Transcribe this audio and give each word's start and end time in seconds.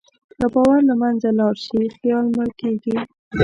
که 0.39 0.45
باور 0.53 0.79
له 0.89 0.95
منځه 1.01 1.29
لاړ 1.39 1.55
شي، 1.65 1.81
خیال 1.97 2.25
مړ 2.35 2.49
کېږي. 2.61 2.95